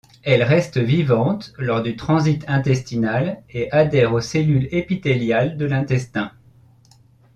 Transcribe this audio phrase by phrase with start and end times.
[0.23, 6.31] Elles restent vivantes lors du transit intestinal et adhèrent aux cellules épithéliales de l'intestin.